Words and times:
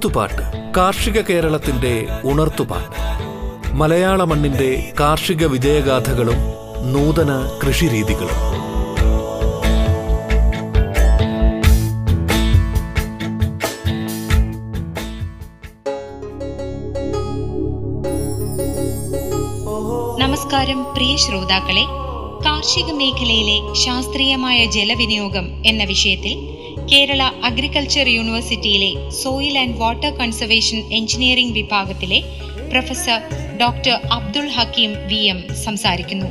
കൊയ്ത്തുപാട്ട് 0.00 0.72
കാർഷിക 0.76 1.20
കേരളത്തിന്റെ 1.20 2.06
ഉണർത്തുപാട്ട്. 2.24 2.96
മലയാള 3.74 4.24
മണ്ണിന്റെ 4.24 4.92
കാർഷിക 5.00 5.46
വിജയഗാഥകളും 5.46 6.36
നൂതന 6.92 7.58
കൃഷിരീതികളും. 7.66 8.38
നമസ്കാരം 20.18 20.86
പ്രിയ 20.94 21.16
ശ്രോതാക്കളെ. 21.16 21.84
കാർഷിക 22.44 22.92
മേഖലയിലെ 22.92 23.74
ശാസ്ത്രീയമായ 23.74 24.66
ജലവിനിയോഗം 24.66 25.62
എന്ന 25.66 25.84
വിഷയത്തിൽ 25.84 26.59
കേരള 26.92 27.22
അഗ്രികൾച്ചർ 27.48 28.06
യൂണിവേഴ്സിറ്റിയിലെ 28.08 28.88
soil 29.10 29.56
and 29.58 29.76
water 29.82 30.12
conservation 30.20 30.78
engineering 30.98 31.56
വിഭാഗത്തിലെ 31.58 32.18
professor 32.70 33.18
doctor 33.62 33.94
Abdul 34.16 34.46
Hakeem 34.56 34.92
V 35.10 35.20
M 35.32 35.40
സംസാരിക്കുന്നു. 35.64 36.28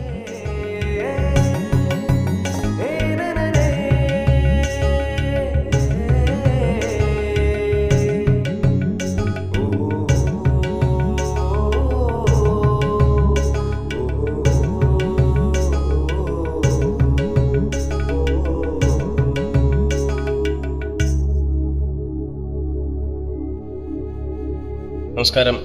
നമസ്കാരം. 25.20 25.55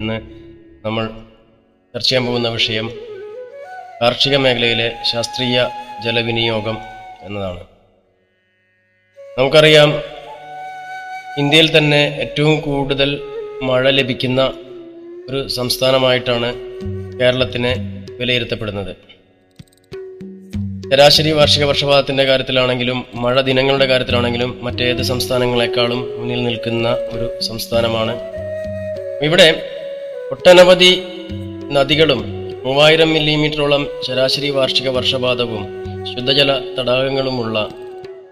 ഇന്ന് 0.00 0.20
നമ്മൾ 0.84 1.06
ചർച്ച 1.94 2.08
ചെയ്യാൻ 2.08 2.26
പോകുന്ന 2.26 2.48
വിഷയം 2.48 2.90
കാർഷിക 4.02 4.36
മേഖലയിലെ 4.36 4.92
ശാസ്ത്രീയ 5.12 5.68
ജലവിനിയോഗം 6.04 6.78
എന്നതാണ്. 7.22 7.60
നമുക്കറിയാം 9.38 9.90
ഇന്ത്യയിൽ 11.38 11.78
തന്നെ 11.78 12.16
ഏറ്റവും 12.20 12.60
കൂടുതൽ 12.60 13.20
മഴ 13.62 13.90
ലഭിക്കുന്ന 13.90 14.52
ഒരു 15.28 15.48
സംസ്ഥാനമായിട്ടാണ് 15.48 16.54
കേരളത്തിനെ 17.20 17.74
വിലയിരുത്തപ്പെടുന്നത്. 18.20 18.96
ശരാശരി 20.92 21.30
വാർഷിക 21.30 21.64
വർഷപാതത്തിന്റെ 21.64 22.24
കാര്യത്തിലാണെങ്കിലും 22.24 23.06
മഴ 23.14 23.40
ദിനങ്ങളുടെ 23.40 23.86
കാര്യത്തിലാണെങ്കിലും 23.86 24.64
മറ്റേത് 24.64 25.02
സംസ്ഥാനങ്ങളെക്കാളും 25.02 26.18
മുന്നിൽ 26.18 26.44
നിൽക്കുന്ന 26.44 26.88
ഒരു 26.88 27.40
സംസ്ഥാനമാണ് 27.40 28.43
ഇവിടെ 29.22 29.70
ഒട്ടനവധി 30.32 31.02
നദികളും 31.72 32.24
മൂവായിരം 32.64 33.12
മില്ലിമീറ്ററോളം 33.12 33.88
ശരാശരി 34.06 34.50
വാർഷിക 34.50 34.88
വർഷപാതവും 34.88 35.84
ശുദ്ധജല 36.04 36.60
തടാകങ്ങളുമുള്ള 36.78 37.68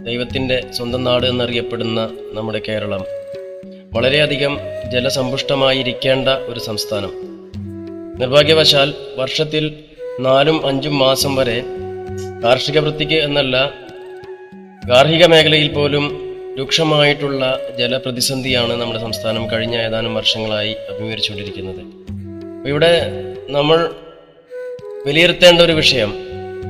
ദൈവത്തിന്റെ 0.02 0.62
സ്വന്തം 0.76 1.04
നാട് 1.04 1.26
എന്നറിയപ്പെടുന്ന 1.26 2.10
നമ്മുടെ 2.32 2.62
കേരളം. 2.68 3.04
വളരെയധികം 3.94 4.58
ജലസമ്പുഷ്ടമായിരിക്കേണ്ട 4.92 6.28
ഒരു 6.28 6.60
സംസ്ഥാനം. 6.60 7.10
നിർഭാഗ്യവശാൽ 8.18 8.94
വർഷത്തിൽ 9.16 9.74
നാലും 10.20 10.66
അഞ്ചും 10.66 10.98
മാസം 10.98 11.36
വരെ 11.36 11.64
കാർഷിക 12.44 12.78
വൃത്തിക്ക് 12.78 13.14
എന്നല്ല 13.14 13.70
ഗാർഹിക 14.86 15.26
മേഖലയിൽ 15.26 15.72
പോലും 15.72 16.21
രൂക്ഷമായിട്ടുള്ള 16.58 17.60
ജലപ്രതിസന്ധിയാണ് 17.78 18.80
നമ്മുടെ 18.80 19.00
സംസ്ഥാനം 19.00 19.50
കഴിഞ്ഞ 19.50 19.76
ഏതാനും 19.76 20.14
വർഷങ്ങളായി 20.14 20.72
അഭിമുഖീകരിച്ചുകൊണ്ടിരിക്കുന്നത്. 20.72 21.80
ഇവിടെ 22.68 23.10
നമ്മൾ 23.48 23.90
വിലയിരുത്തേണ്ട 25.06 25.60
ഒരു 25.60 25.72
വിഷയം 25.72 26.14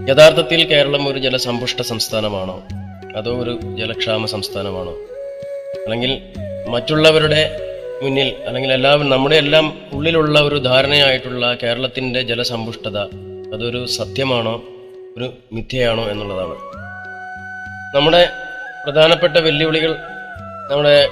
യഥാർത്ഥത്തിൽ 0.08 0.64
കേരളം 0.64 1.08
ഒരു 1.08 1.18
ജലസമ്പുഷ്ട 1.18 1.82
സംസ്ഥാനമാണോ? 1.82 2.62
അതോ 3.16 3.32
ഒരു 3.42 3.58
ജലക്ഷാമ 3.78 4.26
സംസ്ഥാനമാണോ? 4.26 4.92
അല്ലെങ്കിൽ 5.84 6.22
മറ്റുള്ളവരുടെ 6.68 7.60
മുന്നിൽ 8.02 8.34
അല്ലെങ്കിൽ 8.46 8.72
എല്ലാവരും 8.72 9.10
നമ്മുടെ 9.10 9.36
എല്ലാം 9.36 9.80
ഉള്ളിലുള്ള 9.92 10.40
ഒരു 10.40 10.58
ധാരണയായിട്ടുള്ള 10.58 11.56
കേരളത്തിന്റെ 11.62 12.22
ജലസമ്പുഷ്ടത 12.22 12.98
അതൊരു 13.54 13.86
സത്യമാണോ? 13.86 14.64
ഒരു 15.16 15.32
മിഥ്യയാണോ 15.52 16.08
എന്നുള്ളതാണ്. 16.08 16.54
നമ്മുടെ 17.96 18.28
പ്രധാനപ്പെട്ട 18.84 19.36
വെല്ലുവിളികൾ 19.36 19.96
നമ്മുടെ 20.70 21.08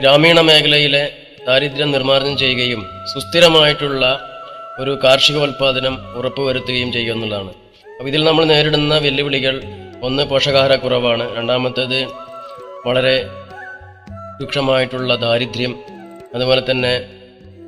ഗ്രാമീണ 0.00 0.40
മേഖലയിലെ 0.40 1.12
ദാരിദ്ര്യം 1.46 1.92
നിർമ്മാർജനം 1.92 2.38
ചെയ്യുകയും 2.38 2.86
സുസ്ഥിരമായിട്ടുള്ള 3.12 4.30
ഒരു 4.78 4.98
കാർഷികോൽപാദനം 5.04 6.16
ഉറപ്പുവരുത്തുകയും 6.16 6.92
ചെയ്യുക 6.92 7.14
എന്നുള്ളതാണ്. 7.14 7.48
അപ്പോൾ 7.48 8.08
ഇതിൽ 8.08 8.24
നമ്മൾ 8.24 8.44
നേരിടുന്ന 8.44 8.98
വെല്ലുവിളികൾ 8.98 9.62
ഒന്ന് 10.02 10.22
പോഷകാഹാരക്കുറവാണ്. 10.22 11.36
രണ്ടാമത്തേത് 11.36 12.04
വളരെ 12.86 13.26
രൂക്ഷമായിട്ടുള്ള 14.40 15.14
ദാരിദ്ര്യം. 15.14 15.74
അതുപോലെ 16.34 16.62
തന്നെ 16.70 16.92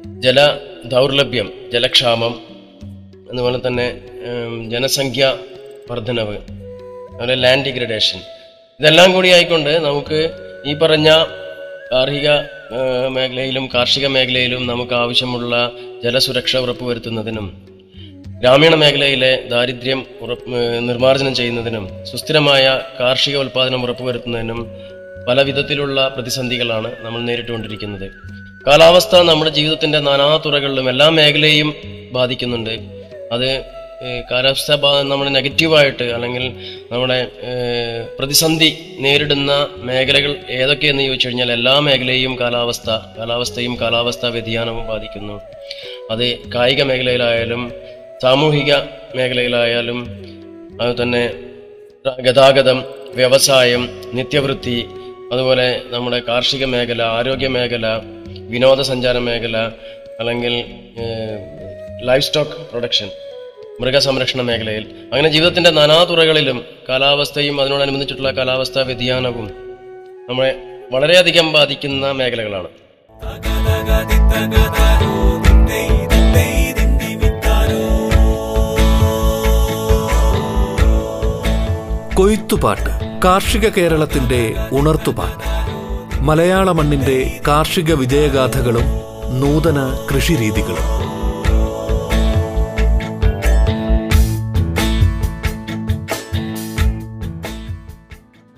ജല 0.07 0.57
ദൗർലഭ്യം 0.85 1.53
ജലക്ഷാമം. 1.73 2.43
അതുപോലെ 3.33 3.59
തന്നെ 3.67 3.87
ജനസംഖ്യ 4.71 5.37
വർധനവ് 5.91 6.37
അതുപോലെ 7.13 7.35
ലാൻഡ് 7.35 7.65
ഡിഗ്രഡേഷൻ 7.65 8.21
ഇതെല്ലാം 8.81 9.15
കൂടി 9.15 9.29
ആയിക്കൊണ്ട് 9.29 9.73
നമുക്ക് 9.81 10.21
ഈ 10.65 10.75
പറഞ്ഞ 10.75 11.09
ആ, 12.73 12.79
മേഖലയിലും 13.09 13.65
കാർഷിക 13.75 14.07
മേഖലയിലും 14.07 14.67
നമുക്ക് 14.67 14.95
ആവശ്യമുള്ള 14.95 15.53
ജലസുരക്ഷ 16.05 16.57
ഉറപ്പുവരുത്തുന്നതിനും 16.57 17.47
ഗ്രാമീണ 18.41 18.75
മേഖലയിലെ 18.75 19.31
ദാരിദ്ര്യം 19.49 20.01
നിർമ്മാർജനം 20.81 21.35
ചെയ്യുന്നതിനും 21.35 21.85
സുസ്ഥിരമായ 22.05 22.65
കാർഷിക 23.01 23.37
ഉൽപ്പാദനം 23.37 23.83
ഉറപ്പുവരുത്തുന്നതിനും 23.83 24.61
പല 25.29 25.43
വിധത്തിലുള്ള 25.43 26.09
പ്രതിസന്ധികളാണ് 26.09 26.91
നമ്മൾ 27.03 27.21
നേരിട്ടുകൊണ്ടിരിക്കുന്നത്. 27.21 28.07
കാലാവസ്ഥ 28.67 29.17
നമ്മുടെ 29.23 29.51
ജീവിതത്തിന്റെ 29.51 29.99
നാനാ 30.01 30.39
തുറകളിലും 30.45 30.91
എല്ലാ 30.91 31.09
മേഖലയെയും 31.11 31.71
ബാധിക്കുന്നുണ്ട്. 32.13 32.75
അത് 33.33 33.49
കാലാവസ്ഥ 34.31 34.73
നമ്മുടെ 35.03 35.31
നെഗറ്റീവായിട്ട് 35.31 36.03
അല്ലെങ്കിൽ 36.03 36.53
നമ്മുടെ 36.93 37.29
പ്രതിസന്ധി 38.19 38.97
നേരിടുന്ന 38.99 39.69
മേഖലകൾ 39.77 40.37
ഏതൊക്കെയെന്ന് 40.51 41.03
ചോദിച്ചു 41.03 41.27
കഴിഞ്ഞാൽ 41.27 41.53
എല്ലാ 41.53 41.79
മേഖലയെയും 41.79 42.41
കാലാവസ്ഥ 42.41 42.91
കാലാവസ്ഥയും 42.91 43.81
കാലാവസ്ഥാ 43.81 44.29
വ്യതിയാനവും 44.29 44.87
ബാധിക്കുന്നു. 44.87 45.41
അത് 46.11 46.39
കായിക 46.39 46.83
മേഖലയിലായാലും 46.83 47.73
സാമൂഹിക 48.23 48.75
മേഖലയിലായാലും 49.15 49.99
അതുതന്നെ 50.83 51.35
ഗതാഗതം 52.21 52.85
വ്യവസായം 53.15 54.11
നിത്യവൃത്തി 54.13 54.87
അതുപോലെ 55.33 55.81
നമ്മുടെ 55.91 56.19
കാർഷിക 56.19 56.65
മേഖല 56.65 57.03
ആരോഗ്യ 57.03 57.49
മേഖല 57.49 58.01
വിനോദസഞ്ചാര 58.51 59.19
മേഖല 59.19 59.57
അല്ലെങ്കിൽ 60.21 60.65
ലൈഫ് 62.03 62.25
സ്റ്റോക്ക് 62.25 62.51
പ്രൊഡക്ഷൻ. 62.51 63.11
മൃഗസംരക്ഷണ 63.81 64.41
മേഖലയിൽ. 64.41 64.83
അങ്ങനെ 64.83 65.29
ജീവിതത്തിന്റെ 65.29 65.71
നാനാതുറകളിലും 65.71 66.65
കാലാവസ്ഥയും 66.89 67.61
അതിനോടനുബന്ധിച്ചിട്ടുള്ള 67.61 68.31
കാലാവസ്ഥാ 68.31 68.81
വ്യതിയാനവും 68.81 69.51
നമ്മളെ 70.29 70.57
വളരെയധികം 70.93 71.53
ബാധിക്കുന്ന 71.53 72.11
മേഖലകളാണ്. 72.11 72.69
കൊയ്ത്തുപാട്ട് 82.15 83.21
കാർഷിക 83.25 83.69
കേരളത്തിന്റെ 83.69 84.55
ഉണർത്തുപാട്ട്. 84.73 85.47
മലയാള 86.23 86.73
മണ്ണിന്റെ 86.73 87.41
കാർഷിക 87.49 87.95
വിജയഗാഥകളും 87.95 88.85
നൂതന 89.41 90.07
കൃഷിരീതികളും. 90.15 91.16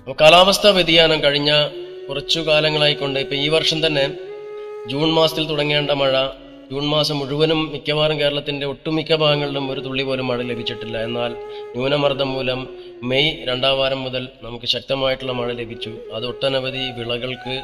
അപ്പോൾ 0.09 0.17
കാലാവസ്ഥാ 0.21 0.69
വ്യതിയാനം 0.75 1.17
കഴിഞ്ഞ 1.23 1.51
കുറച്ചു 2.05 2.39
കാലങ്ങളായിക്കൊണ്ട് 2.39 3.17
ഇപ്പൊ 3.23 3.35
ഈ 3.35 3.47
വർഷം 3.55 3.79
തന്നെ 3.85 4.05
ജൂൺ 4.91 5.09
മാസത്തിൽ 5.17 5.43
തുടങ്ങേണ്ട 5.49 5.91
മഴ 6.01 6.13
ജൂൺ 6.71 6.85
മാസം 6.93 7.15
മുഴുവനും 7.19 7.59
മിക്കവാറും 7.73 8.17
കേരളത്തിന്റെ 8.21 8.65
ഒട്ടുമിക്ക 8.71 9.11
ഭാഗങ്ങളിലും 9.23 9.65
ഒരു 9.71 9.81
തുള്ളി 9.81 10.03
പോലും 10.03 10.27
മഴ 10.27 10.39
ലഭിച്ചിട്ടില്ല. 10.51 10.95
എന്നാൽ 11.07 11.31
ന്യൂനമർദ്ദം 11.75 12.31
മൂലം 12.35 12.59
മെയ് 13.11 13.29
രണ്ടാം 13.49 13.75
വാരം 13.81 14.01
മുതൽ 14.05 14.25
നമുക്ക് 14.47 14.69
ശക്തമായിട്ടുള്ള 14.73 15.35
മഴ 15.41 15.51
ലഭിച്ചു. 15.61 15.91
അത് 16.15 16.25
ഒട്ടനവധി 16.31 16.83
വിളകൾക്ക് 16.97 17.55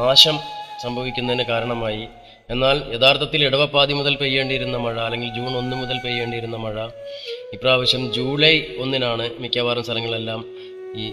നാശം 0.00 0.38
സംഭവിക്കുന്നതിന് 0.84 1.46
കാരണമായി. 1.52 2.04
എന്നാൽ 2.50 2.76
യഥാർത്ഥത്തിൽ 2.94 3.42
ഇടവപ്പാതി 3.48 3.94
മുതൽ 4.00 4.16
പെയ്യേണ്ടിയിരുന്ന 4.24 4.76
മഴ 4.86 4.96
അല്ലെങ്കിൽ 5.08 5.32
ജൂൺ 5.38 5.52
ഒന്ന് 5.62 5.76
മുതൽ 5.82 5.98
പെയ്യേണ്ടിയിരുന്ന 6.06 6.58
മഴ 6.66 6.88
ഇപ്രാവശ്യം 7.58 8.04
ജൂലൈ 8.18 8.54
ഒന്നിനാണ് 8.84 9.26
മിക്കവാറും 9.44 9.86
സ്ഥലങ്ങളെല്ലാം 9.88 10.42
ഈ 10.96 11.06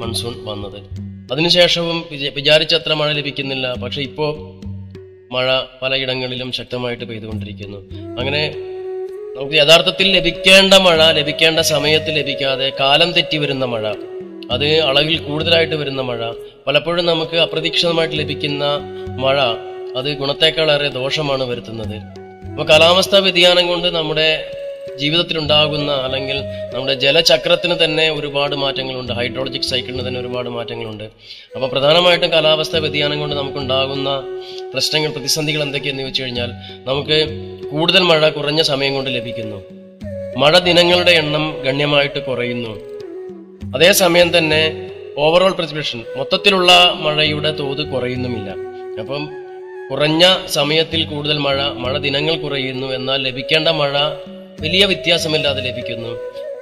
മൺസൂൺ 0.00 0.44
വന്നത്. 0.44 0.82
അതിനുശേഷവും 1.32 2.04
വിച- 2.10 2.32
വിചാരിച്ചത്ര 2.32 2.92
മഴ 2.92 3.12
ലഭിക്കുന്നില്ല. 3.12 3.72
പക്ഷെ 3.72 4.02
ഇപ്പോൾ 4.02 4.60
മഴ 5.34 5.60
പലയിടങ്ങളിലും 5.82 6.52
ശക്തമായിട്ട് 6.52 7.04
പെയ്തുകൊണ്ടിരിക്കുന്നു. 7.04 7.78
അങ്ങനെ 8.20 8.54
നമുക്ക് 9.36 9.54
യഥാർത്ഥത്തിൽ 9.54 10.12
ലഭിക്കേണ്ട 10.16 10.74
മഴ 10.74 11.12
ലഭിക്കേണ്ട 11.12 11.60
സമയത്ത് 11.60 12.16
ലഭിക്കാതെ 12.16 12.72
കാലം 12.80 13.12
തെറ്റി 13.12 13.36
വരുന്ന 13.36 13.64
മഴ 13.64 13.94
അത് 14.50 14.80
അളവിൽ 14.80 15.18
കൂടുതലായിട്ട് 15.18 15.74
വരുന്ന 15.74 16.02
മഴ 16.02 16.32
പലപ്പോഴും 16.66 17.06
നമുക്ക് 17.06 17.36
അപ്രതീക്ഷിതമായിട്ട് 17.36 18.18
ലഭിക്കുന്ന 18.18 18.64
മഴ 19.18 19.40
അത് 19.96 20.14
ഗുണത്തേക്കാളേറെ 20.14 20.88
ദോഷമാണ് 20.88 21.44
വരുത്തുന്നത്. 21.44 21.96
അപ്പോൾ 22.50 22.68
കാലാവസ്ഥാ 22.68 23.18
വ്യതിയാനം 23.18 23.68
കൊണ്ട് 23.68 23.88
നമ്മുടെ 23.88 24.50
ജീവിതത്തിൽ 24.98 25.38
ഉണ്ടാകുന്ന 25.38 25.92
അല്ലെങ്കിൽ 25.92 26.40
നമ്മുടെ 26.74 26.94
ജലചക്രത്തിന് 26.94 27.74
തന്നെ 27.84 28.10
ഒരുപാട് 28.10 28.56
മാറ്റങ്ങളുണ്ട്. 28.56 29.12
ഹൈഡ്രോളജിക് 29.12 29.62
സൈക്കിളിന് 29.62 30.08
തന്നെ 30.08 30.20
ഒരുപാട് 30.20 30.48
മാറ്റങ്ങളുണ്ട്. 30.48 31.04
അപ്പോൾ 31.54 31.68
പ്രധാനമായിട്ടും 31.68 32.32
കാലാവസ്ഥാ 32.32 32.78
വ്യതിയാനം 32.78 33.20
കൊണ്ട് 33.20 33.36
നമുക്കുണ്ടാകുന്ന 33.36 34.22
പ്രശ്നങ്ങൾ 34.72 35.10
പ്രതിസന്ധികൾ 35.10 35.62
എന്തൊക്കെയെന്ന് 35.62 36.02
വെച്ച് 36.02 36.22
കഴിഞ്ഞാൽ 36.22 36.50
നമുക്ക് 36.88 37.28
കൂടുതൽ 37.70 38.02
മഴ 38.02 38.28
കുറഞ്ഞ 38.28 38.62
സമയം 38.62 38.94
കൊണ്ട് 38.94 39.10
ലഭിക്കുന്നു. 39.10 39.62
മഴ 40.36 40.58
ദിനങ്ങളുടെ 40.58 41.10
എണ്ണം 41.10 41.62
ഗണ്യമായിട്ട് 41.64 42.18
കുറയുന്നു. 42.18 42.90
അതേസമയം 43.76 44.38
തന്നെ 44.38 44.90
ഓവറോൾ 45.18 45.52
പ്രിസിപ്പിറ്റേഷൻ 45.52 46.04
മൊത്തത്തിലുള്ള 46.16 46.94
മഴയുടെ 47.00 47.50
തോത് 47.50 47.90
കുറയുന്നുമില്ല. 47.90 48.50
അപ്പം 49.00 49.28
കുറഞ്ഞ 49.90 50.36
സമയത്തിൽ 50.48 51.04
കൂടുതൽ 51.04 51.38
മഴ 51.38 51.62
മഴ 51.62 51.98
ദിനങ്ങൾ 51.98 52.36
കുറയുന്നു. 52.36 52.86
എന്നാൽ 52.86 53.22
ലഭിക്കേണ്ട 53.22 53.68
മഴ 53.68 53.98
വലിയ 54.62 54.84
വ്യത്യാസമില്ലാതെ 54.84 55.62
ലഭിക്കുന്നു. 55.68 56.12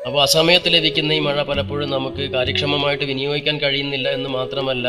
അപ്പോൾ 0.07 0.23
അസമയത്ത് 0.23 0.69
ലഭിക്കുന്ന 0.75 1.13
ഈ 1.13 1.19
മഴ 1.19 1.43
പലപ്പോഴും 1.43 1.91
നമുക്ക് 1.91 2.23
കാര്യക്ഷമമായിട്ട് 2.35 3.05
വിനിയോഗിക്കാൻ 3.05 3.59
കഴിയുന്നില്ല 3.59 4.09
എന്ന് 4.09 4.29
മാത്രമല്ല 4.29 4.89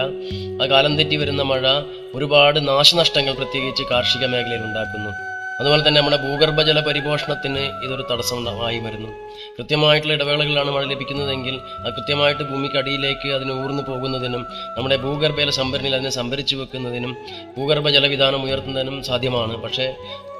ആ 0.61 0.65
കാലം 0.73 0.97
തെറ്റി 0.99 1.15
വരുന്ന 1.15 1.41
മഴ 1.41 1.67
ഒരുപാട് 2.15 2.67
നാശനഷ്ടങ്ങൾ 2.67 3.33
പ്രത്യേകിച്ച് 3.33 3.83
കാർഷിക 3.91 4.25
മേഖലയിൽ 4.25 4.63
ഉണ്ടാക്കുന്നു. 4.69 5.28
അതുപോലെ 5.59 5.81
തന്നെ 5.87 5.99
നമ്മുടെ 5.99 6.17
ഭൂഗർഭജല 6.17 6.79
പരിപോഷണത്തിന് 6.79 7.63
ഇതൊരു 7.85 8.03
തടസ്സമായി 8.11 8.79
വരുന്നു. 8.79 9.09
കൃത്യമായിട്ടുള്ള 9.57 10.13
ഇടവേളകളിലാണ് 10.13 10.71
മഴ 10.71 10.83
ലഭിക്കുന്നതെങ്കിൽ 10.85 11.55
അത് 11.83 11.93
കൃത്യമായിട്ട് 11.93 12.43
ഭൂമിക്കടിയിലേക്ക് 12.43 13.29
അതിന് 13.37 13.53
ഊർന്നു 13.63 13.83
പോകുന്നതിനും 13.89 14.45
നമ്മുടെ 14.77 14.97
ഭൂഗർഭജല 14.97 15.49
സംഭരണിയിൽ 15.49 15.95
അതിനെ 15.95 16.09
സംഭരിച്ചു 16.09 16.55
വെക്കുന്നതിനും 16.55 17.13
ഭൂഗർഭ 17.57 17.89
ജലവിധാനം 17.89 18.43
ഉയർത്തുന്നതിനും 18.43 19.03
സാധ്യമാണ്. 19.03 19.55
പക്ഷേ 19.57 19.87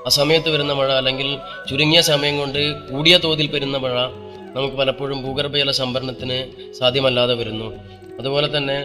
ആ 0.08 0.10
സമയത്ത് 0.10 0.50
വരുന്ന 0.50 0.74
മഴ 0.74 0.90
അല്ലെങ്കിൽ 0.92 1.30
ചുരുങ്ങിയ 1.70 2.02
സമയം 2.02 2.38
കൊണ്ട് 2.38 2.60
കൂടിയ 2.92 3.18
തോതിൽ 3.18 3.48
വരുന്ന 3.56 3.78
മഴ 3.78 3.96
നമുക്ക് 4.56 4.78
പലപ്പോഴും 4.78 5.24
ഭൂഗർഭജല 5.24 5.72
സംഭരണത്തിന് 5.72 6.38
സാധ്യമല്ലാതെ 6.80 7.34
വരുന്നു. 7.34 7.68
അതുപോലെ 8.20 8.58
തന്നെ 8.58 8.78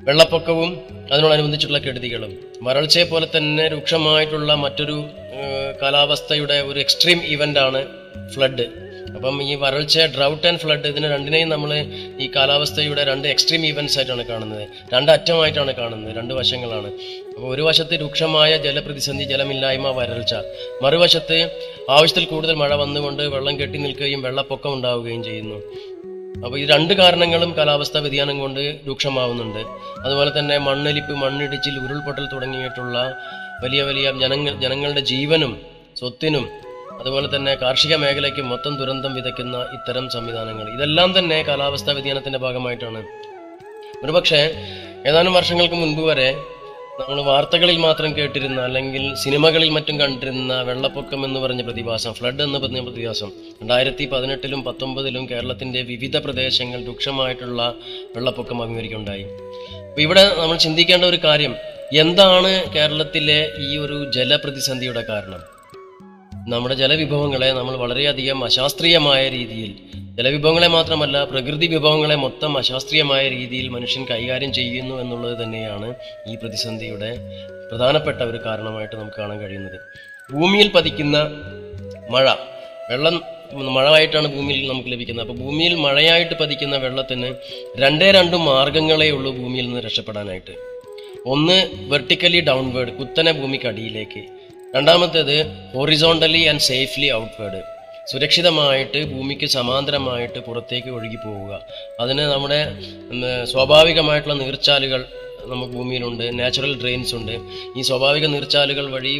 വെള്ളപ്പൊക്കവും 0.00 0.70
അതിനോടനുബന്ധിച്ചുള്ള 1.12 1.78
കെടുതികളും. 1.78 2.38
വരൾച്ചയെ 2.62 3.04
പോലെ 3.04 3.26
തന്നെ 3.36 3.68
രൂക്ഷമായിട്ടുള്ള 3.68 4.54
മറ്റൊരു 4.54 5.04
കാലാവസ്ഥയുടെ 5.82 6.60
ഒരു 6.60 6.80
എക്സ്ട്രീം 6.80 7.18
ഇവന്റ് 7.24 7.58
ആണ് 7.58 7.86
ഫ്ലഡ് 8.34 8.66
അപ്പം 9.16 9.42
ഈ 9.42 9.54
വരൾച്ച 9.54 9.98
ഡ്രൗട്ട് 9.98 10.46
ആൻഡ് 10.46 10.58
ഫ്ലഡ് 10.58 10.86
ഇതിന് 10.86 11.10
രണ്ടിനെയും 11.10 11.48
നമ്മൾ 11.48 11.70
ഈ 12.20 12.30
കാലാവസ്ഥയുടെ 12.36 13.04
രണ്ട് 13.04 13.28
എക്സ്ട്രീം 13.28 13.66
ഇവന്റ്സ് 13.66 13.98
ആയിട്ടാണ് 13.98 14.24
കാണുന്നത്. 14.24 14.68
രണ്ട് 14.92 15.12
അറ്റമായിട്ടാണ് 15.12 15.74
കാണുന്നത്. 15.74 16.16
രണ്ട് 16.16 16.34
വശങ്ങളാണ്. 16.34 16.90
അപ്പോൾ 17.36 17.54
ഒരു 17.54 17.62
വശത്ത് 17.62 18.00
രൂക്ഷമായ 18.00 18.56
ജലപ്രതിസന്ധി 18.56 19.24
ജലമില്ലായ്മ 19.24 19.90
വരൾച്ച. 19.90 20.34
മറുവശത്ത് 20.82 21.38
ആവശ്യത്തിൽ 21.90 22.24
കൂടുതൽ 22.24 22.54
മഴ 22.54 22.74
വന്നുകൊണ്ട് 22.74 23.22
വെള്ളം 23.22 23.60
കെട്ടി 23.60 23.78
നിൽക്കുകയും 23.78 24.22
വെള്ളപ്പൊക്കം 24.22 24.74
ഉണ്ടാവുകയും 24.74 25.24
ചെയ്യുന്നു. 25.24 25.62
അപ്പോൾ 26.44 26.58
ഈ 26.58 26.66
രണ്ട് 26.66 26.94
കാരണങ്ങളും 26.94 27.56
കാലാവസ്ഥാ 27.56 28.00
വ്യതിയാനം 28.00 28.38
കൊണ്ട് 28.38 28.60
രൂക്ഷമാവുന്നുണ്ട്. 28.86 29.62
അതുപോലെ 30.04 30.38
തന്നെ 30.38 30.58
മണ്ണൊലിപ്പ് 30.58 31.12
മണ്ണിടിച്ചിൽ 31.12 31.78
ഉരുൾപൊട്ടൽ 31.78 32.26
തുടങ്ങിയിട്ടുള്ള 32.32 32.98
വലിയ 33.62 33.82
വലിയ 33.82 34.12
ജനങ്ങൾ 34.12 34.52
ജനങ്ങളുടെ 34.64 35.00
ജീവനും 35.00 35.62
സ്വത്തിനും 35.96 36.44
അതുപോലെ 37.00 37.36
തന്നെ 37.36 37.54
കാർഷിക 37.54 37.94
മേഖലയ്ക്ക് 37.94 38.42
മൊത്തം 38.42 38.76
ദുരന്തം 38.76 39.14
വിതയ്ക്കുന്ന 39.14 39.56
ഇത്തരം 39.72 40.10
സംവിധാനങ്ങൾ. 40.10 40.74
ഇതെല്ലാം 40.74 41.18
തന്നെ 41.18 41.42
കാലാവസ്ഥാ 41.42 41.92
വ്യതിയാനത്തിന്റെ 41.92 42.38
ഭാഗമായിട്ടാണ്. 42.38 43.02
ഒരുപക്ഷെ 44.04 44.40
ഏതാനും 45.06 45.32
വർഷങ്ങൾക്ക് 45.32 45.74
മുൻപ് 45.74 46.00
വരെ 46.00 46.36
നമ്മൾ 46.98 47.20
വാർത്തകളിൽ 47.22 47.76
മാത്രം 47.78 48.16
കേട്ടിരുന്ന 48.16 48.60
അല്ലെങ്കിൽ 48.60 49.14
സിനിമകളിൽ 49.14 49.68
മറ്റും 49.68 50.00
കണ്ടിരുന്ന 50.00 50.62
വെള്ളപ്പൊക്കം 50.62 51.24
എന്ന് 51.24 51.40
പറഞ്ഞ 51.40 51.62
പ്രതിഭാസം 51.62 52.12
ഫ്ലഡ് 52.12 52.42
എന്ന് 52.42 52.58
പറഞ്ഞ 52.58 52.80
പ്രതിഭാസം 52.80 53.30
രണ്ടായിരത്തി 53.60 54.04
പതിനെട്ടിലും 54.06 54.62
പത്തൊമ്പതിലും 54.62 55.28
കേരളത്തിന്റെ 55.30 55.82
വിവിധ 55.82 56.16
പ്രദേശങ്ങൾ 56.16 56.80
രൂക്ഷമായിട്ടുള്ള 56.84 57.60
വെള്ളപ്പൊക്കം 58.16 58.62
അഭിമുഖീകരിക്കുകയുണ്ടായി. 58.62 59.26
അപ്പോൾ 59.88 60.00
ഇവിടെ 60.00 60.24
നമ്മൾ 60.40 60.56
ചിന്തിക്കേണ്ട 60.56 61.04
ഒരു 61.04 61.16
കാര്യം 61.16 61.54
എന്താണ് 61.92 62.52
കേരളത്തിലെ 62.74 63.40
ഈ 63.58 63.76
ഒരു 63.76 63.98
ജലപ്രതിസന്ധിയുടെ 64.12 65.04
കാരണം? 65.08 65.42
നമ്മുടെ 66.50 66.74
ജലവിഭവങ്ങളെ 66.74 67.52
നമ്മൾ 67.52 67.76
വളരെയധികം 67.76 68.44
അശാസ്ത്രീയമായ 68.44 69.28
രീതിയിൽ 69.28 69.72
ജലവിഭവങ്ങളെ 70.18 70.68
മാത്രമല്ല 70.68 71.24
പ്രകൃതി 71.24 71.66
വിഭവങ്ങളെ 71.66 72.16
മൊത്തം 72.16 72.58
അശാസ്ത്രീയമായ 72.58 73.28
രീതിയിൽ 73.28 73.68
മനുഷ്യൻ 73.68 74.06
കൈകാര്യം 74.10 74.52
ചെയ്യുന്നു 74.52 74.94
എന്നുള്ളത് 75.00 75.44
തന്നെയാണ് 75.44 75.94
ഈ 76.26 76.34
പ്രതിസന്ധിയുടെ 76.34 77.10
പ്രധാനപ്പെട്ട 77.70 78.22
ഒരു 78.22 78.40
കാരണമായിട്ട് 78.46 78.96
നമുക്ക് 78.96 79.16
കാണാൻ 79.16 79.40
കഴിയുന്നത്. 79.40 79.78
ഭൂമിയിൽ 80.32 80.68
പതിക്കുന്ന 80.68 81.16
മഴ 82.10 82.28
വെള്ളം 82.90 83.22
മഴയായിട്ടാണ് 83.74 84.28
ഭൂമിയിൽ 84.36 84.68
നമുക്ക് 84.68 84.88
ലഭിക്കുന്നത്. 84.92 85.28
അപ്പോൾ 85.28 85.38
ഭൂമിയിൽ 85.42 85.74
മഴയായിട്ട് 85.74 86.34
പതിക്കുന്ന 86.34 86.76
വെള്ളത്തിന് 86.76 87.34
രണ്ടേ 87.78 88.10
രണ്ട് 88.10 88.36
മാർഗങ്ങളേ 88.36 89.10
ഉള്ളൂ 89.10 89.36
ഭൂമിയിൽ 89.36 89.66
നിന്ന് 89.66 89.80
രക്ഷപ്പെടാനായിട്ട്. 89.80 90.56
ഒന്ന് 91.26 91.68
വെർട്ടിക്കലി 91.74 92.40
ഡൗൺവേർഡ് 92.40 92.92
കുത്തനെ 92.92 93.32
ഭൂമിക്ക് 93.32 93.66
അടിയിലേക്ക്. 93.66 94.37
രണ്ടാമത്തേത് 94.74 95.36
ഹൊറിസോണ്ടലി 95.74 96.42
ആൻഡ് 96.50 96.60
സേഫ്ലി 96.60 97.08
ഔട്ട്വേർഡ് 97.12 97.60
സുരക്ഷിതമായിട്ട് 98.10 99.00
ഭൂമിക്ക് 99.12 99.46
സമാന്തരമായിട്ട് 99.46 100.38
പുറത്തേക്ക് 100.38 100.88
ഒഴുകി 100.88 101.18
പോവുക 101.24 101.52
അതിന് 102.00 102.24
നമ്മുടെ 102.34 102.60
സ്വാഭാവികമായിട്ടുള്ള 103.52 104.36
നീർച്ചാലുകൾ 104.42 105.00
നമുക്ക് 105.46 105.72
ഭൂമിയിലുണ്ട് 105.72 106.24
നാച്ചുറൽ 106.38 106.72
ഡ്രെയിൻസ് 106.80 107.14
ഉണ്ട്. 107.14 107.34
ഈ 107.78 107.82
സ്വാഭാവിക 107.82 108.26
നീർച്ചാലുകൾ 108.26 108.86
വഴി 108.90 109.12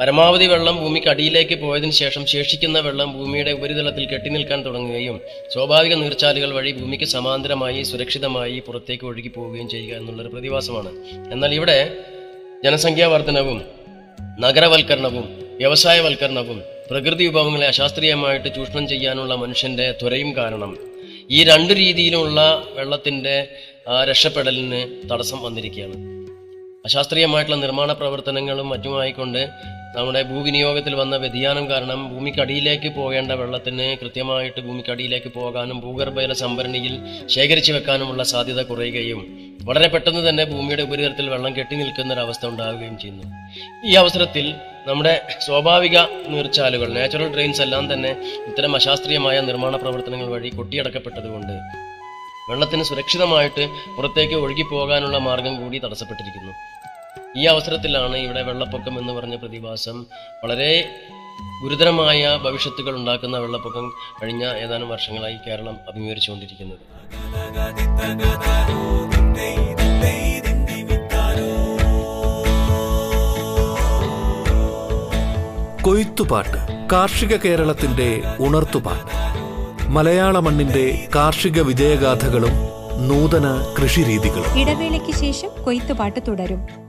പരമാവധി 0.00 0.46
വെള്ളം 0.46 0.76
ഭൂമിക്ക് 0.82 1.08
അടിയിലേക്ക് 1.08 1.56
പോയതിനു 1.60 1.94
ശേഷം 2.00 2.26
ശേഷിക്കുന്ന 2.26 2.78
വെള്ളം 2.80 3.10
ഭൂമിയുടെ 3.18 3.52
ഉപരിതലത്തിൽ 3.58 4.04
കെട്ടിനിൽക്കാൻ 4.10 4.60
തുടങ്ങുകയും 4.66 5.16
സ്വാഭാവിക 5.54 5.94
നീർച്ചാലുകൾ 5.94 6.50
വഴി 6.52 6.72
ഭൂമിക്ക് 6.72 7.04
സമാന്തരമായി 7.04 7.82
സുരക്ഷിതമായി 7.82 8.58
പുറത്തേക്ക് 8.66 9.06
ഒഴുകി 9.06 9.28
പോവുകയും 9.28 9.68
ചെയ്യുക 9.68 9.94
എന്നുള്ളൊരു 9.96 10.28
പ്രതിഭാസമാണ്. 10.28 10.92
എന്നാൽ 11.32 11.54
ഇവിടെ 11.54 11.78
ജനസംഖ്യാ 12.64 13.08
വർധനവും 13.08 13.58
നഗരവൽക്കരണവും 14.20 15.26
വ്യവസായവൽക്കരണവും 15.56 16.62
പ്രകൃതി 16.90 17.24
വിഭവങ്ങളെ 17.24 17.66
അശാസ്ത്രീയമായിട്ട് 17.66 18.54
ചൂഷണം 18.54 18.88
ചെയ്യാനുള്ള 18.88 19.34
മനുഷ്യന്റെ 19.34 19.94
ത്വരയും 20.02 20.36
കാരണം 20.36 20.76
ഈ 21.30 21.44
രണ്ട് 21.44 21.72
രീതിയിലുള്ള 21.72 22.64
വെള്ളത്തിന്റെ 22.74 23.48
രക്ഷപ്പെടലിന് 24.10 25.10
തടസ്സം 25.12 25.42
വന്നിരിക്കുകയാണ്. 25.42 26.15
അശാസ്ത്രീയമായിട്ടുള്ള 26.86 27.58
നിർമ്മാണ 27.60 27.92
പ്രവർത്തനങ്ങളും 27.92 28.68
മറ്റുമായിക്കൊണ്ട് 28.68 29.42
നമ്മുടെ 29.96 30.22
ഭൂവിനിയോഗത്തിൽ 30.22 30.94
വന്ന 30.94 31.16
വ്യതിയാനം 31.16 31.70
കാരണം 31.70 32.00
ഭൂമിക്കടിയിലേക്ക് 32.14 32.88
പോകേണ്ട 32.88 33.32
വെള്ളത്തിന് 33.32 33.96
കൃത്യമായിട്ട് 33.96 34.60
ഭൂമിക്കടിയിലേക്ക് 34.60 35.28
പോകാനും 35.28 35.80
ഭൂഗർഭജല 35.80 36.32
സംഭരണിയിൽ 36.32 36.94
ശേഖരിച്ചു 37.28 37.72
വെക്കാനുമുള്ള 37.72 38.22
സാധ്യത 38.22 38.62
കുറയുകയും 38.62 39.20
വളരെ 39.62 39.88
പെട്ടെന്ന് 39.88 40.28
തന്നെ 40.28 40.44
ഭൂമിയുടെ 40.44 40.82
ഉപരിതലത്തിൽ 40.82 41.28
വെള്ളം 41.28 41.56
കെട്ടി 41.56 41.76
നിൽക്കുന്ന 41.76 42.14
ഒരു 42.14 42.20
അവസ്ഥ 42.20 42.46
ഉണ്ടാവുകയും 42.46 42.98
ചെയ്യുന്നു. 42.98 43.24
ഈ 43.84 43.94
അവസരത്തിൽ 43.94 44.54
നമ്മുടെ 44.86 45.14
സ്വാഭാവിക 45.38 45.98
നീർച്ചാലുകൾ 46.28 46.88
നാച്ചുറൽ 46.88 47.32
ഡ്രെയിൻസ് 47.32 47.62
എല്ലാം 47.62 47.92
തന്നെ 47.92 48.12
ഇത്തരം 48.46 48.76
അശാസ്ത്രീയമായ 48.76 49.40
നിർമ്മാണ 49.40 49.76
പ്രവർത്തനങ്ങൾ 49.76 50.26
വഴി 50.26 50.48
കൊട്ടിയടക്കപ്പെട്ടതുകൊണ്ട് 50.48 51.85
വെള്ളത്തിന് 52.50 52.82
സുരക്ഷിതമായിട്ട് 52.82 53.62
പുറത്തേക്ക് 53.96 54.34
ഒഴുകിപ്പോകാനുള്ള 54.34 55.18
മാർഗം 55.18 55.54
കൂടി 55.62 55.78
തടസ്സപ്പെട്ടിരിക്കുന്നു. 55.78 56.52
ഈ 57.40 57.44
അവസരത്തിലാണ് 57.52 58.16
ഇവിടെ 58.16 58.42
വെള്ളപ്പൊക്കം 58.42 58.94
എന്ന് 59.00 59.12
പറഞ്ഞ 59.12 59.36
പ്രതിഭാസം 59.36 59.96
വളരെ 60.42 60.70
ഗുരുതരമായ 61.62 62.20
ഭവിഷ്യത്തുകൾ 62.44 62.94
ഉണ്ടാക്കുന്ന 62.96 63.38
വെള്ളപ്പൊക്കം 63.38 63.86
കഴിഞ്ഞ 64.22 64.44
ഏതാനും 64.64 64.88
വർഷങ്ങളായി 64.88 65.38
കേരളം 65.46 65.76
അഭിമുഖീകരിച്ചുകൊണ്ടിരിക്കുന്നത്. 65.88 66.84
കൊയ്ത്തുപാട്ട് 75.82 76.60
കാർഷിക 76.92 77.36
കേരളത്തിന്റെ 77.36 78.08
ഉണർത്തുപാട്ട്. 78.40 79.12
മലയാള 79.88 80.38
മണ്ണിന്റെ 80.38 81.08
കാർഷിക 81.14 81.60
വിജയഗാഥകളും 81.60 82.50
നൂതന 83.08 83.74
കൃഷിരീതികളും. 83.82 84.60
ഇടവേളയ്ക്ക് 84.60 85.18
ശേഷം 85.18 85.64
കൊയ്ത്തുപാട്ട് 85.64 86.20
തുടരും. 86.28 86.86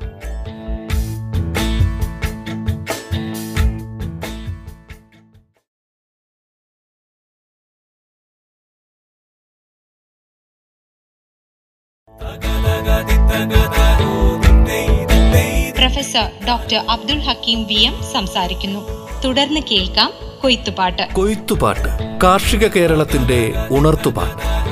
Professor 15.77 16.31
doctor 16.47 16.75
Abdul 16.75 17.19
Hakeem 17.19 17.67
V 17.67 17.73
M 17.73 18.03
സംസാരിക്കുന്നു. 18.13 18.79
തുടർന്ന് 19.25 19.59
കേൾക്കാം 19.71 20.26
കൊയ്ത്തുപാട്ട്. 20.43 21.13
കൊയ്ത്തുപാട്ട്. 21.13 22.19
കാർഷിക 22.23 22.67
കേരളത്തിന്റെ 22.67 23.53
ഉണർത്തുപാട്ട്. 23.71 24.67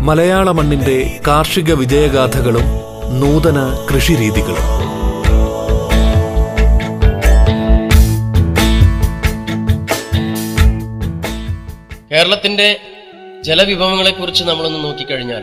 മലയാള 0.00 0.50
മണ്ണിന്റെ 0.50 1.20
കാർഷിക 1.26 1.74
വിജയഗാഥകളും 1.74 2.64
നൂതന 3.20 3.86
കൃഷിരീതികളും. 3.94 4.78
കേരളത്തിന്റെ 12.12 12.76
ജലവിഭവങ്ങളെക്കുറിച്ച് 13.44 14.44
നമ്മളൊന്ന് 14.44 14.84
നോക്കിക്കഴിഞ്ഞാൽ 14.84 15.42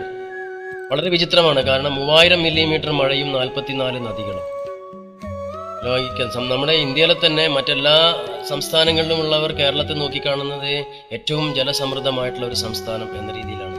വളരെ 0.92 1.10
വിചിത്രമാണ്. 1.10 1.64
കാരണം 1.64 1.96
മൂവായിരം 1.96 2.44
മില്ലിമീറ്റർ 2.44 2.92
മഴയും 2.92 3.34
നാൽപ്പത്തിനാല് 3.34 4.00
നദികളും. 4.00 4.55
ലോകിക്ക- 5.86 6.38
നമ്മുടെ 6.38 6.74
ഇന്ത്യയിലെ 6.74 7.16
തന്നെ 7.26 7.48
മറ്റെല്ലാ 7.48 8.16
സംസ്ഥാനങ്ങളിലുമുള്ളവർ 8.50 9.52
കേരളത്തെ 9.52 9.94
നോക്കിക്കാണുന്നത് 9.94 10.86
ഏറ്റവും 11.12 11.56
ജലസമൃദ്ധമായിട്ടുള്ള 11.56 12.48
ഒരു 12.48 12.56
സംസ്ഥാനം 12.56 13.18
എന്ന 13.18 13.34
രീതിയിലാണ്. 13.36 13.76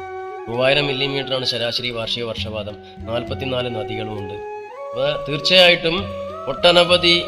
മൂവായിരം 0.51 0.87
മില്ലിമീറ്ററാണ് 0.87 1.45
ശരാശരി 1.45 1.91
വാർഷിക 1.91 2.25
വർഷപാതം. 2.25 2.77
നാൽപ്പത്തിനാല് 2.99 3.75
നദികളുമുണ്ട്. 3.75 4.35
അപ്പോൾ 4.35 5.25
തീർച്ചയായിട്ടും 5.29 6.05
ഒട്ടനവധി 6.49 7.23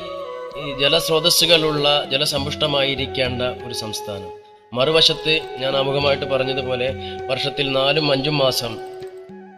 ജലസ്രോതസ്സുകളുള്ള 0.81 2.05
ജലസമ്പുഷ്ടമായിരിക്കേണ്ട 2.11 3.43
ഒരു 3.43 3.75
സംസ്ഥാനം. 3.75 4.31
മറുവശത്ത് 4.73 5.41
ഞാൻ 5.59 5.77
ആമുഖമായിട്ട് 5.77 6.25
പറഞ്ഞതുപോലെ 6.25 6.95
വർഷത്തിൽ 7.27 7.73
നാലും 7.73 8.13
അഞ്ചും 8.13 8.39
മാസം 8.39 8.79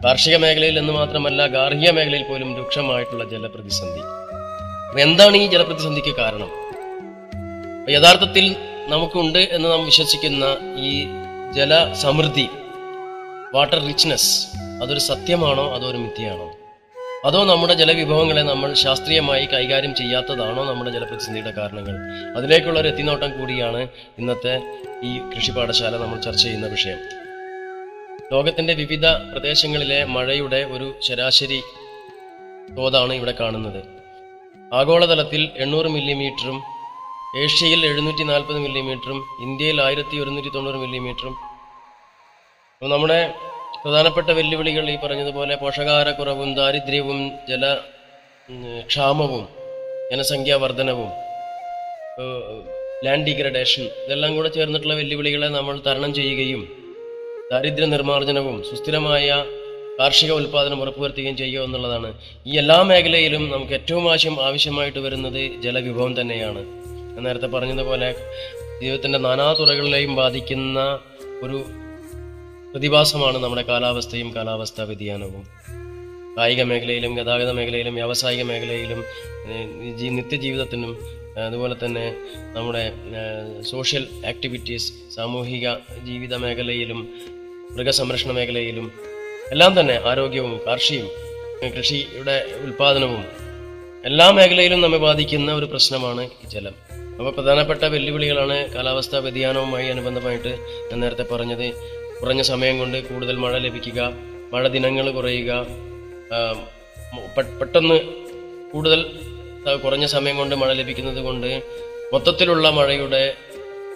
കാർഷിക 0.05 0.37
മേഖലയിൽ 0.37 0.79
എന്ന് 0.79 0.93
മാത്രമല്ല 0.93 1.47
ഗാർഹിക 1.47 1.91
മേഖലയിൽ 1.91 2.23
പോലും 2.23 2.57
രൂക്ഷമായിട്ടുള്ള 2.57 3.25
ജലപ്രതിസന്ധി. 3.25 4.20
എന്താണ് 4.99 5.37
ഈ 5.37 5.47
ജലപ്രതിസന്ധിക്ക് 5.47 6.17
കാരണം? 6.17 6.51
യഥാർത്ഥത്തിൽ 7.91 8.57
നമുക്കുണ്ട് 8.87 9.39
എന്ന് 9.39 9.71
നാം 9.71 9.85
വിശ്വസിക്കുന്ന 9.85 10.45
ഈ 10.79 11.07
ജല 11.53 11.93
സമൃദ്ധി 11.93 12.49
വാട്ടർ 13.55 13.87
റിച്ച്നെസ് 13.87 14.47
അതൊരു 14.83 14.99
സത്യമാണോ? 14.99 15.75
അതോ 15.75 15.89
ഒരു 15.89 15.97
മിഥ്യയാണോ? 15.97 16.57
അതോ 17.25 17.45
നമ്മുടെ 17.45 17.75
ജലവിഭവങ്ങളെ 17.75 18.43
നമ്മൾ 18.43 18.75
ശാസ്ത്രീയമായി 18.75 19.47
കൈകാര്യം 19.47 19.95
ചെയ്യാത്തതാണോ 19.95 20.65
നമ്മുടെ 20.65 20.91
ജലപ്രതിസന്ധിയുടെ 20.91 21.51
കാരണങ്ങൾ? 21.51 21.95
അതിലേക്കുള്ള 22.37 22.81
ഒരു 22.81 22.89
എത്തിനോട്ടം 22.89 23.41
കൂടിയാണ് 23.41 23.89
ഇന്നത്തെ 24.19 24.61
ഈ 25.05 25.19
കൃഷി 25.37 25.51
പാഠശാല 25.51 25.97
നമ്മൾ 25.97 26.21
ചർച്ച 26.21 26.43
ചെയ്യുന്ന 26.43 26.67
വിഷയം. 26.67 26.99
ലോകത്തിന്റെ 28.33 28.75
വിവിധ 28.75 29.07
പ്രദേശങ്ങളിലെ 29.07 30.05
മഴയുടെ 30.05 30.65
ഒരു 30.65 30.95
ശരാശരി 31.03 31.63
തോതാണ് 32.79 33.13
ഇവിടെ 33.13 33.35
കാണുന്നത്. 33.41 34.00
ആഗോളതലത്തിൽ 34.71 35.43
എണ്ണൂറ് 35.57 35.89
മില്ലിമീറ്ററും 35.89 36.59
ഏഷ്യയിൽ 37.37 37.81
എഴുന്നൂറ്റി 37.87 38.25
നാൽപ്പത് 38.25 38.59
മില്ലിമീറ്ററും 38.59 39.19
ഇന്ത്യയിൽ 39.43 39.79
ആയിരത്തി 39.81 40.17
ഒരുന്നൂറ്റി 40.17 40.51
തൊണ്ണൂറ് 40.51 40.79
മില്ലിമീറ്ററും 40.79 41.35
നമ്മുടെ 42.83 43.21
പ്രധാനപ്പെട്ട 43.83 44.31
വെല്ലുവിളികൾ 44.31 44.87
ഈ 44.91 44.97
പറഞ്ഞതുപോലെ 44.97 45.55
പോഷകാഹാരക്കുറവും 45.57 46.51
ദാരിദ്ര്യവും 46.55 47.19
ജല 47.49 47.67
ക്ഷാമവും 48.89 49.45
ജനസംഖ്യാ 50.11 50.57
വർധനവും 50.57 51.11
ലാൻഡ് 53.05 53.27
ഡിഗ്രഡേഷൻ 53.29 53.85
ഇതെല്ലാം 54.05 54.33
കൂടെ 54.37 54.49
ചേർന്നിട്ടുള്ള 54.49 54.95
വെല്ലുവിളികളെ 54.95 55.49
നമ്മൾ 55.51 55.77
തരണം 55.87 56.11
ചെയ്യുകയും 56.15 56.63
ദാരിദ്ര്യ 57.51 57.87
നിർമ്മാർജനവും 57.87 58.57
സുസ്ഥിരമായ 58.63 59.29
കാർഷിക 60.01 60.33
ഉൽപ്പാദനം 60.33 60.83
ഉറപ്പുവരുത്തുകയും 60.83 61.37
ചെയ്യുക 61.37 61.63
എന്നുള്ളതാണ്. 61.63 62.19
ഈ 62.47 62.59
എല്ലാ 62.59 62.83
മേഖലയിലും 62.83 63.51
നമുക്ക് 63.51 63.73
ഏറ്റവും 63.73 64.11
ആവശ്യം 64.11 64.47
ആവശ്യമായിട്ട് 64.47 64.99
വരുന്നത് 64.99 65.61
ജലവിഭവം 65.63 66.21
തന്നെയാണ്. 66.21 66.63
നേരത്തെ 67.27 67.47
പറഞ്ഞതുപോലെ 67.47 68.15
ജീവിതത്തിന്റെ 68.83 69.19
നാനാ 69.19 69.53
തുറകളിലെയും 69.53 70.17
ബാധിക്കുന്ന 70.17 70.99
ഒരു 71.43 71.65
പ്രതിഭാസമാണ് 72.73 73.39
നമ്മുടെ 73.39 73.63
കാലാവസ്ഥയും 73.63 74.35
കാലാവസ്ഥാ 74.35 74.85
വ്യതിയാനവും. 74.85 75.45
കായിക 76.39 76.63
മേഖലയിലും 76.63 77.15
ഗതാഗത 77.15 77.51
മേഖലയിലും 77.51 77.95
വ്യാവസായിക 77.95 78.43
മേഖലയിലും 78.43 79.05
നിത്യജീവിതത്തിനും 80.17 80.93
അതുപോലെ 81.47 81.77
തന്നെ 81.85 82.15
നമ്മുടെ 82.57 82.93
സോഷ്യൽ 83.63 84.09
ആക്ടിവിറ്റീസ് 84.27 84.93
സാമൂഹിക 85.15 85.75
ജീവിത 86.05 86.35
മേഖലയിലും 86.35 87.09
മൃഗസംരക്ഷണ 87.73 88.31
മേഖലയിലും 88.31 89.10
എല്ലാം 89.53 89.73
തന്നെ 89.79 89.95
ആരോഗ്യവും 90.09 90.53
കാർഷിയും 90.67 91.07
കൃഷിയുടെ 91.77 92.35
ഉൽപാദനവും 92.65 93.23
എല്ലാ 94.05 94.27
മേഖലയിലും 94.31 94.81
നമ്മെ 94.81 94.99
ബാധിക്കുന്ന 94.99 95.55
ഒരു 95.55 95.67
പ്രശ്നമാണ് 95.73 96.23
ജലം. 96.53 96.75
അപ്പോൾ 97.19 97.33
പ്രധാനപ്പെട്ട 97.37 97.85
വെല്ലുവിളികളാണ് 97.95 98.57
കാലാവസ്ഥാ 98.75 99.19
വ്യതിയാനവുമായി 99.19 99.87
അനുബന്ധമായിട്ട് 99.87 100.53
ഞാൻ 100.91 101.01
നേരത്തെ 101.01 101.25
പറഞ്ഞത്. 101.33 101.67
കുറഞ്ഞ 102.21 102.43
സമയം 102.43 102.77
കൊണ്ട് 102.79 102.99
കൂടുതൽ 103.09 103.37
മഴ 103.37 103.59
ലഭിക്കുക 103.59 104.01
മഴ 104.53 104.63
ദിനങ്ങൾ 104.69 105.07
കുറയുക 105.11 105.53
പെട്ടെന്ന് 107.61 107.99
കൂടുതൽ 108.73 109.03
കുറഞ്ഞ 109.85 110.07
സമയം 110.07 110.37
കൊണ്ട് 110.37 110.55
മഴ 110.55 110.71
ലഭിക്കുന്നത് 110.73 111.21
കൊണ്ട് 111.25 111.51
മൊത്തത്തിലുള്ള 112.13 112.71
മഴയുടെ 112.71 113.25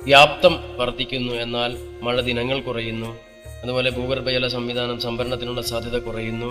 വ്യാപ്തം 0.05 0.57
വർദ്ധിക്കുന്നു. 0.81 1.33
എന്നാൽ 1.45 1.71
മഴ 2.03 2.17
ദിനങ്ങൾ 2.21 2.59
കുറയുന്നു. 2.61 3.11
അതുപോലെ 3.65 3.91
ഭൂഗർഭജല 3.91 4.47
സംവിധാനം 4.55 4.97
സംഭരണത്തിനുള്ള 5.01 5.61
സാധ്യത 5.69 5.97
കുറയുന്നു. 5.99 6.49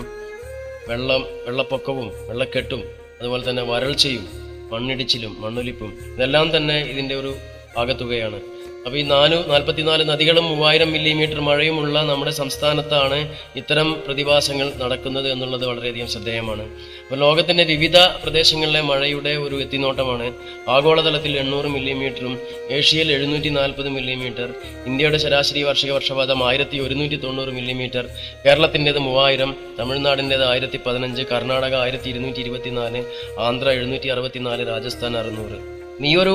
വെള്ളം 0.88 1.22
വെള്ളപ്പൊക്കവും 1.46 2.08
വെള്ളക്കെട്ടും 2.28 2.80
അതുപോലെ 3.18 3.42
തന്നെ 3.48 3.62
വരൾച്ചയും 3.62 4.24
മണ്ണിടിച്ചിലും 4.72 5.32
മണ്ണൊലിപ്പും 5.42 5.90
ഇതെല്ലാം 6.14 6.56
തന്നെ 6.56 6.76
ഇതിന്റെ 6.92 7.14
ഒരു 7.14 7.32
ആകത്തുകയാണ് 7.78 8.38
അപ്പോൾ 8.86 8.98
ഈ 8.98 9.02
നാല് 9.02 9.36
നാൽപ്പത്തിനാല് 9.50 10.02
നദികളും 10.08 10.44
മൂവായിരം 10.44 10.92
മില്ലിമീറ്റർ 10.92 11.40
മഴയുമുള്ള 11.40 12.02
നമ്മുടെ 12.02 12.30
സംസ്ഥാനത്താണ് 12.30 13.18
ഇത്തരം 13.56 13.88
പ്രതിഭാസങ്ങൾ 14.06 14.72
നടക്കുന്നത് 14.82 15.28
എന്നുള്ളത് 15.32 15.66
വളരെയധികം 15.66 16.06
ശ്രദ്ധേയമാണ്. 16.06 16.64
അപ്പോൾ 17.04 17.18
ലോകത്തിന്റെ 17.18 17.64
വിവിധ 17.64 17.96
പ്രദേശങ്ങളിലെ 18.22 18.80
മഴയുടെ 18.80 19.32
ഒരു 19.36 19.56
എത്തിനോട്ടമാണ്. 19.60 20.26
ആഗോളതലത്തിൽ 20.68 21.38
എണ്ണൂറ് 21.38 21.66
മില്ലിമീറ്ററും 21.66 22.38
ഏഷ്യയിൽ 22.70 23.12
എഴുന്നൂറ്റി 23.12 23.48
നാൽപ്പത് 23.48 23.88
മില്ലിമീറ്റർ 23.88 24.48
ഇന്ത്യയുടെ 24.86 25.18
ശരാശരി 25.18 25.62
വാർഷിക 25.62 25.92
വർഷപാതം 25.92 26.48
ആയിരത്തി 26.48 26.78
ഒരുന്നൂറ്റി 26.78 27.16
തൊണ്ണൂറ് 27.16 27.48
മില്ലിമീറ്റർ 27.50 28.06
കേരളത്തിന്റെത് 28.46 28.98
മൂവായിരം 28.98 29.52
തമിഴ്നാടിന്റെത് 29.80 30.44
ആയിരത്തി 30.44 30.80
പതിനഞ്ച് 30.86 31.22
കർണാടക 31.22 31.74
ആയിരത്തി 31.74 32.08
ഇരുന്നൂറ്റി 32.08 32.40
ഇരുപത്തിനാല് 32.40 33.02
ആന്ധ്ര 33.38 33.68
എഴുന്നൂറ്റി 33.70 34.08
അറുപത്തിനാല് 34.08 34.68
രാജസ്ഥാൻ 34.68 35.16
അറുന്നൂറ്. 35.16 35.58
ഈ 36.04 36.16
ഒരു 36.16 36.34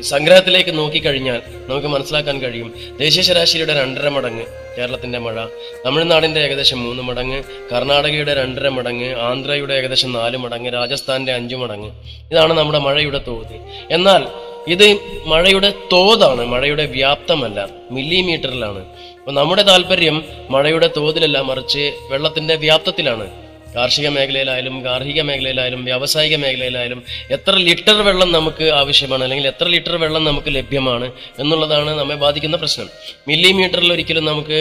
സംഗ്രഹത്തിലേക്ക് 0.00 0.78
നോക്കിക്കഴിഞ്ഞാൽ 0.78 1.42
നമുക്ക് 1.68 1.86
മനസ്സിലാക്കാൻ 1.86 2.42
കഴിയും. 2.42 2.74
ദേശീയ 3.00 3.22
ശരാശരിയുടെ 3.22 3.80
രണ്ടര 3.80 4.08
മടങ്ങ് 4.08 4.44
കേരളത്തിന്റെ 4.78 5.18
മഴ. 5.18 5.46
തമിഴ്നാടിന്റെ 5.86 6.40
ഏകദേശം 6.40 6.84
മൂന്ന് 6.84 7.02
മടങ്ങ് 7.02 7.42
കർണാടകയുടെ 7.72 8.34
രണ്ടര 8.34 8.68
മടങ്ങ് 8.68 9.14
ആന്ധ്രയുടെ 9.14 9.74
ഏകദേശം 9.74 10.12
നാല് 10.12 10.36
മടങ്ങ് 10.36 10.72
രാജസ്ഥാന്റെ 10.72 11.32
അഞ്ചു 11.32 11.56
മടങ്ങ്. 11.56 11.90
ഇതാണ് 12.30 12.54
നമ്മുടെ 12.54 12.78
മഴയുടെ 12.78 13.18
തോത്. 13.18 13.60
എന്നാൽ 13.90 14.26
ഇത് 14.68 14.98
മഴയുടെ 15.26 15.72
തോതാണ് 15.92 16.44
മഴയുടെ 16.46 16.86
വ്യാപ്തമല്ല 16.86 17.68
മില്ലിമീറ്ററിലാണ്. 17.90 18.84
അപ്പൊ 19.18 19.32
നമ്മുടെ 19.32 19.62
താല്പര്യം 19.62 20.24
മഴയുടെ 20.50 20.90
തോതിലല്ല 20.96 21.40
മറിച്ച് 21.40 21.92
വെള്ളത്തിന്റെ 22.08 22.54
വ്യാപ്തത്തിലാണ്. 22.54 23.43
കാർഷിക 23.76 24.08
മേഖലയിലായാലും 24.16 24.74
ഗാർഹിക 24.86 25.20
മേഖലയിലായാലും 25.28 25.80
വ്യാവസായിക 25.88 26.34
മേഖലയിലായാലും 26.44 27.00
എത്ര 27.36 27.54
ലിറ്റർ 27.68 27.98
വെള്ളം 28.08 28.30
നമുക്ക് 28.38 28.66
ആവശ്യമാണ് 28.80 29.24
അല്ലെങ്കിൽ 29.26 29.46
എത്ര 29.52 29.66
ലിറ്റർ 29.74 29.96
വെള്ളം 30.04 30.24
നമുക്ക് 30.30 30.50
ലഭ്യമാണ് 30.58 31.06
എന്നുള്ളതാണ് 31.42 31.92
നമ്മെ 32.00 32.16
ബാധിക്കുന്ന 32.24 32.56
പ്രശ്നം. 32.64 32.90
മില്ലിമീറ്ററിൽ 33.30 33.92
ഒരിക്കലും 33.96 34.26
നമുക്ക് 34.32 34.58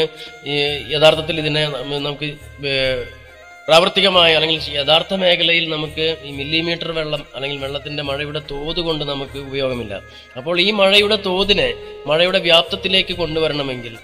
യഥാർത്ഥത്തിൽ 0.96 1.38
ഇതിനെ 1.43 1.65
നമുക്ക് 2.08 2.29
പ്രാവർത്തികമായ 3.67 4.29
അല്ലെങ്കിൽ 4.38 4.58
യഥാർത്ഥ 4.77 5.13
മേഖലയിൽ 5.22 5.65
നമുക്ക് 5.74 6.05
ഈ 6.27 6.32
മില്ലിമീറ്റർ 6.39 6.89
വെള്ളം 6.98 7.22
അല്ലെങ്കിൽ 7.36 7.60
വെള്ളത്തിന്റെ 7.65 8.03
മഴയുടെ 8.10 8.41
തോത് 8.50 8.82
കൊണ്ട് 8.88 9.03
നമുക്ക് 9.12 9.38
ഉപയോഗമില്ല. 9.46 9.93
അപ്പോൾ 10.39 10.55
ഈ 10.65 10.67
മഴയുടെ 10.79 11.17
തോതിനെ 11.27 11.70
മഴയുടെ 12.10 12.39
വ്യാപ്തത്തിലേക്ക് 12.48 13.15
കൊണ്ടുവരണമെങ്കിൽ 13.22 13.96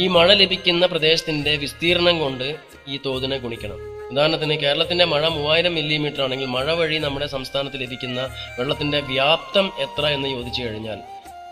ഈ 0.00 0.06
മഴ 0.16 0.28
ലഭിക്കുന്ന 0.42 0.86
പ്രദേശത്തിന്റെ 0.94 1.54
വിസ്തീർണം 1.64 2.16
കൊണ്ട് 2.24 2.46
ഈ 2.92 2.96
തോതിനെ 3.04 3.38
ഗുണിക്കണം. 3.44 3.82
ഉദാഹരണത്തിന് 4.10 4.54
കേരളത്തിന്റെ 4.54 5.04
മഴ 5.04 5.28
മൂവായിരം 5.28 5.74
മില്ലിമീറ്റർ 5.74 6.22
ആണെങ്കിൽ 6.22 6.46
മഴ 6.46 6.72
വഴി 6.72 6.98
നമ്മുടെ 6.98 7.26
സംസ്ഥാനത്ത് 7.26 7.80
ലഭിക്കുന്ന 7.80 8.20
വെള്ളത്തിന്റെ 8.58 9.00
വ്യാപ്തം 9.00 9.72
എത്ര 9.78 10.06
എന്ന് 10.06 10.28
ചോദിച്ചു 10.28 10.62
കഴിഞ്ഞാൽ 10.62 11.00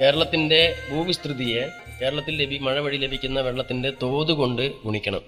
കേരളത്തിന്റെ 0.00 0.60
ഭൂവിസ്തൃതിയെ 0.90 1.64
കേരളത്തിൽ 2.02 2.42
ലഭി 2.42 2.58
മഴ 2.58 2.80
വഴി 2.80 2.96
ലഭിക്കുന്ന 2.96 3.40
വെള്ളത്തിന്റെ 3.40 3.92
തോത് 4.02 4.32
കൊണ്ട് 4.32 4.62
ഗുണിക്കണം. 4.84 5.24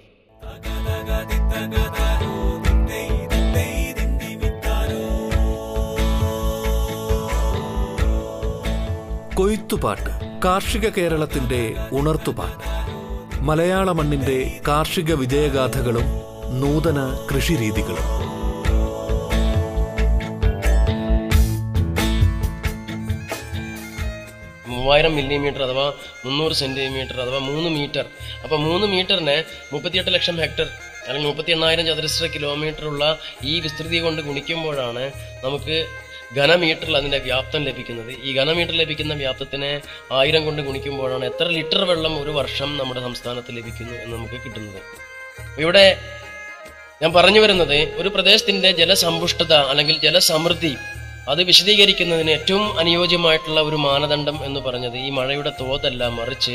കൊയ്ത്തുപാട്ട് 9.35 10.11
കാർഷിക 10.45 10.88
കേരളത്തിന്റെ 10.88 11.75
ഉണർത്തുപാട്ട്. 11.92 12.62
മലയാള 13.40 13.92
മണ്ണിന്റെ 13.92 14.61
കാർഷിക 14.68 15.14
വിജയഗാഥകളും 15.14 16.06
നൂതന 16.61 16.99
കൃഷിരീതികളും 17.29 18.07
മൂവായിരം 24.69 25.15
മില്ലിമീറ്റർ 25.17 25.62
അഥവാ 25.67 25.87
മുന്നൂറ് 26.25 26.55
സെന്റിമീറ്റർ 26.61 27.17
അഥവാ 27.25 27.38
മൂന്ന് 27.38 27.71
മീറ്റർ. 27.76 28.05
അപ്പോൾ 28.45 28.59
മൂന്ന് 28.67 28.87
മീറ്ററിന് 28.93 29.37
മുപ്പത്തിയെട്ട് 29.73 30.12
ലക്ഷം 30.17 30.37
ഹെക്ടർ 30.43 30.69
അല്ലെങ്കിൽ 31.07 31.29
മുപ്പത്തി 31.29 31.53
എണ്ണായിരം 31.55 31.87
ചതുരശ്ര 31.87 32.26
കിലോമീറ്റർ 32.35 32.85
ഉള്ള 32.91 33.05
ഈ 33.45 33.55
വിസ്തൃതി 33.65 33.99
കൊണ്ട് 34.05 34.23
ഗുണിക്കുമ്പോഴാണ് 34.29 35.05
നമുക്ക് 35.45 35.76
ഘനമീറ്ററിൽ 36.37 36.97
അതിന്റെ 37.00 37.19
വ്യാപ്തം 37.26 37.61
ലഭിക്കുന്നത്. 37.69 38.12
ഈ 38.29 38.31
ഘനമീറ്റർ 38.38 38.75
ലഭിക്കുന്ന 38.83 39.15
വ്യാപ്തത്തിനെ 39.15 39.73
ആയിരം 40.21 40.45
കൊണ്ട് 40.45 40.62
ഗുണിക്കുമ്പോഴാണ് 40.69 41.25
എത്ര 41.25 41.47
ലിറ്റർ 41.59 41.83
വെള്ളം 41.91 42.15
ഒരു 42.23 42.31
വർഷം 42.31 42.71
നമ്മുടെ 42.76 43.00
സംസ്ഥാനത്ത് 43.00 43.57
ലഭിക്കുന്നു 43.59 43.95
എന്ന് 44.05 44.15
നമുക്ക് 44.17 44.38
കിട്ടുന്നത്. 44.45 44.81
ഇവിടെ 45.65 45.87
ഞാൻ 47.03 47.11
പറഞ്ഞു 47.12 47.41
വരുന്നത് 47.41 47.79
ഒരു 48.00 48.09
പ്രദേശത്തിന്റെ 48.09 48.71
ജലസമ്പുഷ്ടത 48.79 49.55
അല്ലെങ്കിൽ 49.71 49.97
ജലസമൃദ്ധി 50.05 50.71
അത് 51.31 51.41
വിശദീകരിക്കുന്നതിന് 51.43 52.31
ഏറ്റവും 52.31 52.79
അനുയോജ്യമായിട്ടുള്ള 52.79 53.61
ഒരു 53.61 53.79
മാനദണ്ഡം 53.87 54.37
എന്ന് 54.45 54.61
പറഞ്ഞത് 54.61 54.97
ഈ 54.97 55.11
മഴയുടെ 55.11 55.53
തോതല്ല 55.61 56.09
മറിച്ച് 56.19 56.55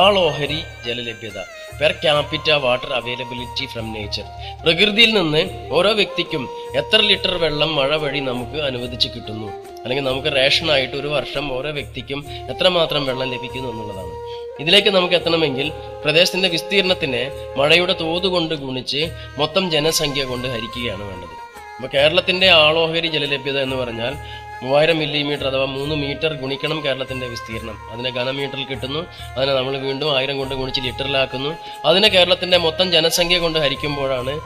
ആളോഹരി 0.00 0.58
ജലലഭ്യത 0.86 1.38
per 1.78 1.92
capita 2.02 2.48
water 2.64 2.90
availability 2.92 3.66
from 3.66 3.86
nature 3.92 4.26
പ്രകൃതിയിൽ 4.64 5.10
നിന്ന് 5.18 5.42
ഓരോ 5.70 5.92
വ്യക്തിക്കും 6.00 6.42
എത്ര 6.74 7.00
ലിറ്റർ 7.00 7.34
വെള്ളം 7.44 7.70
മഴ 7.76 7.90
വഴി 7.96 8.20
നമുക്ക് 8.20 8.58
അനുവദിച്ച് 8.68 9.08
കിട്ടുന്നു? 9.08 9.48
അല്ലെങ്കിൽ 9.82 10.04
നമുക്ക് 10.04 10.32
റേഷനായിട്ട് 10.36 10.96
ഒരു 10.96 11.08
വർഷം 11.08 11.46
ഓരോ 11.52 11.70
വ്യക്തിക്കും 11.70 12.20
എത്രമാത്രം 12.52 13.02
വെള്ളം 13.06 13.28
ലഭിക്കുന്നു 13.34 13.70
എന്നുള്ളതാണ്. 13.72 14.14
ഇതിലേക്ക് 14.60 14.88
നമുക്ക് 14.88 15.14
എത്തണമെങ്കിൽ 15.14 15.72
പ്രദേശത്തിന്റെ 16.04 16.48
വിസ്തീർണത്തിനെ 16.48 17.30
മഴയുടെ 17.56 17.92
തോത് 17.92 18.26
കൊണ്ട് 18.26 18.54
ഗുണിച്ച് 18.54 19.10
മൊത്തം 19.38 19.70
ജനസംഖ്യ 19.70 20.24
കൊണ്ട് 20.24 20.48
ഹരിക്കുകയാണ് 20.48 21.02
വേണ്ടത്. 21.02 21.30
അപ്പോൾ 21.76 21.88
കേരളത്തിന്റെ 21.94 22.48
ആളോഹരി 22.50 23.06
ജലലഭ്യത 23.06 23.58
എന്ന് 23.58 23.76
പറഞ്ഞാൽ 23.76 24.14
മൂവായിരം 24.62 24.98
മില്ലിമീറ്റർ 24.98 25.48
അഥവാ 25.48 25.64
മൂന്ന് 25.64 25.94
മീറ്റർ 25.94 26.32
ഗുണിക്കണം 26.32 26.84
കേരളത്തിന്റെ 26.84 27.26
വിസ്തീർണം. 27.26 27.92
അതിനെ 27.92 28.10
ഘനമീറ്ററിൽ 28.10 28.64
കിട്ടുന്നു. 28.64 29.06
അതിനെ 29.36 29.54
നമ്മൾ 29.54 29.76
വീണ്ടും 29.76 30.16
ആയിരം 30.16 30.38
കൊണ്ട് 30.38 30.54
ഗുണിച്ച് 30.54 30.80
ലിറ്ററിലാക്കുന്നു. 30.80 31.54
അതിനെ 31.84 32.08
കേരളത്തിന്റെ 32.08 32.56
മൊത്തം 32.56 32.90
ജനസംഖ്യ 32.92 33.38
കൊണ്ട് 33.38 33.58
ഹരിക്കുമ്പോഴാണ് 33.58 34.40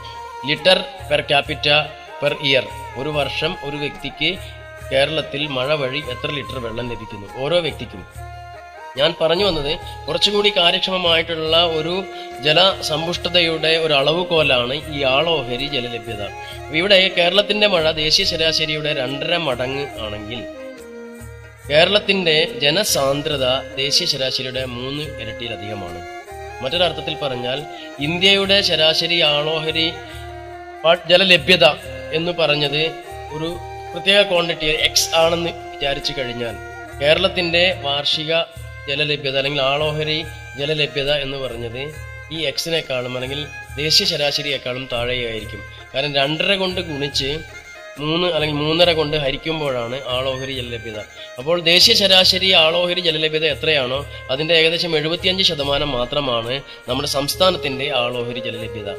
litre 0.48 0.84
per 1.10 1.20
capita 1.20 1.68
per 2.22 2.36
year. 2.42 2.66
ഒരു 2.96 3.08
വർഷം 3.08 3.56
ഒരു 3.64 3.76
വ്യക്തിക്ക് 3.76 4.38
കേരളത്തിൽ 4.92 5.46
മഴ 5.46 5.74
വഴി 5.74 5.98
എത്ര 5.98 6.30
ലിറ്റർ 6.30 6.58
വെള്ളം 6.58 6.90
ലഭിക്കുന്നു? 6.90 7.44
ഓരോ 7.44 7.58
വ്യക്തിക്കും. 7.58 8.26
ഞാൻ 8.98 9.14
പറഞ്ഞു 9.20 9.44
വന്നത് 9.44 9.72
കുറച്ചുകൂടി 10.06 10.52
കാര്യക്ഷമമായിട്ടുള്ള 10.56 11.56
ഒരു 11.78 11.94
ജലസമ്പുഷ്ടതയുടെ 12.40 13.72
ഒരു 13.76 13.94
അളവുകോലാണ് 13.94 14.74
ഈ 14.96 15.02
ആളോഹരി 15.02 15.66
ജലലഭ്യത. 15.74 16.22
ഇവിടെ 16.80 16.98
കേരളത്തിന്റെ 17.18 17.66
മഴ 17.66 17.90
ദേശീയ 17.90 18.24
ശരാശരിയുടെ 18.24 18.92
രണ്ടര 18.92 19.36
മടങ്ങ് 19.36 19.86
ആണെങ്കിൽ 20.06 20.40
കേരളത്തിന്റെ 21.70 22.36
ജനസാന്ദ്രത 22.64 23.46
ദേശീയ 23.76 24.06
ശരാശരിയുടെ 24.06 24.64
മൂന്ന് 24.66 25.04
ഇരട്ടിയിലധികമാണ്. 25.22 26.00
മറ്റൊരർത്ഥത്തിൽ 26.62 27.14
പറഞ്ഞാൽ 27.22 27.58
ഇന്ത്യയുടെ 28.00 28.58
ശരാശരി 28.62 29.20
ആളോഹരി 29.32 29.88
ജലലഭ്യത 31.10 31.66
എന്ന് 32.12 32.32
പറഞ്ഞത് 32.32 32.82
ഒരു 33.34 33.48
പ്രത്യേക 33.92 34.20
ക്വാണ്ടിറ്റി 34.22 34.66
എക്സ് 34.66 35.10
ആണെന്ന് 35.14 35.50
വിചാരിച്ചു 35.72 36.12
കഴിഞ്ഞാൽ 36.18 36.54
കേരളത്തിന്റെ 37.00 37.62
വാർഷിക 37.82 38.32
ജലലഭ്യത 38.88 39.36
അല്ലെങ്കിൽ 39.36 39.62
ആളോഹരി 39.62 40.24
ജലലഭ്യത 40.58 41.12
എന്ന് 41.12 41.36
പറഞ്ഞത് 41.36 41.82
ഈ 42.32 42.38
എക്സിനേക്കാളും 42.42 43.16
അല്ലെങ്കിൽ 43.16 43.46
ദേശീയ 43.76 44.06
ശരാശരിയേക്കാളും 44.06 44.88
താഴെയായിരിക്കും. 44.92 45.60
കാരണം 45.94 46.14
രണ്ടര 46.14 46.54
കൊണ്ട് 46.54 46.80
ഗുണിച്ച് 46.80 47.38
മൂന്ന് 47.98 48.26
അല്ലെങ്കിൽ 48.28 48.56
മൂന്നര 48.56 48.92
കൊണ്ട് 48.92 49.16
ഹരിക്കുമ്പോഴാണ് 49.16 50.00
ആളോഹരി 50.08 50.52
ജലലഭ്യത. 50.52 50.98
അപ്പോൾ 51.38 51.60
ദേശീയ 51.60 51.94
ശരാശരി 51.94 52.52
ആളോഹരി 52.52 53.00
ജലലഭ്യത 53.00 53.44
എത്രയാണോ 53.44 54.06
അതിന്റെ 54.30 54.54
ഏകദേശം 54.54 54.96
എഴുപത്തിയഞ്ച് 54.96 55.42
ശതമാനം 55.42 55.90
മാത്രമാണ് 55.92 56.60
നമ്മുടെ 56.88 57.08
സംസ്ഥാനത്തിന്റെ 57.08 57.92
ആളോഹരി 57.94 58.38
ജലലഭ്യത. 58.38 58.90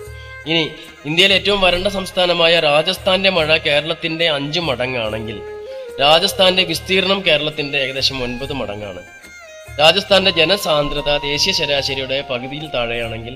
ഇനി 0.48 0.70
ഇന്ത്യയിലെ 1.06 1.36
ഏറ്റവും 1.36 1.62
വരണ്ട 1.62 1.88
സംസ്ഥാനമായ 1.88 2.60
രാജസ്ഥാന്റെ 2.60 3.30
മഴ 3.30 3.58
കേരളത്തിന്റെ 3.58 4.30
അഞ്ച് 4.30 4.60
മടങ്ങാണെങ്കിൽ 4.60 5.42
രാജസ്ഥാന്റെ 6.00 6.64
വിസ്തീർണം 6.64 7.24
കേരളത്തിന്റെ 7.28 7.78
ഏകദേശം 7.78 8.24
ഒൻപത് 8.24 8.54
മടങ്ങാണ്. 8.54 9.17
രാജസ്ഥാന്റെ 9.80 10.32
ജനസാന്ദ്രത 10.40 11.10
ദേശീയ 11.30 11.54
ശരാശരിയുടെ 11.60 12.18
പകുതിയിൽ 12.30 12.68
താഴെയാണെങ്കിൽ 12.76 13.36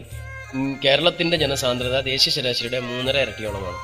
കേരളത്തിന്റെ 0.84 1.38
ജനസാന്ദ്രത 1.44 1.98
ദേശീയ 2.12 2.32
ശരാശരിയുടെ 2.36 2.80
മൂന്നര 2.88 3.18
ഇരട്ടിയോളമാണ്. 3.26 3.80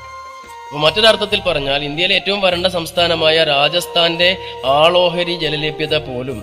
അപ്പോൾ 0.68 0.82
മറ്റൊരർത്ഥത്തിൽ 0.86 1.40
പറഞ്ഞാൽ 1.48 1.82
ഇന്ത്യയിലെ 1.90 2.16
ഏറ്റവും 2.20 2.40
വരണ്ട 2.46 2.68
സംസ്ഥാനമായ 2.78 3.44
രാജസ്ഥാന്റെ 3.52 4.30
ആളോഹരി 4.80 5.36
ജലലഭ്യത 5.44 5.98
പോലും 6.08 6.40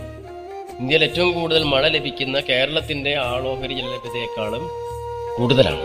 ഇന്ത്യയിൽ 0.81 1.05
ഏറ്റവും 1.09 1.33
കൂടുതൽ 1.39 1.65
മഴ 1.73 1.83
ലഭിക്കുന്ന 1.97 2.37
കേരളത്തിന്റെ 2.51 3.13
ആളോഹരി 3.33 3.75
ജലലഭ്യതയെക്കാളും 3.81 4.65
കൂടുതലാണ്. 5.37 5.85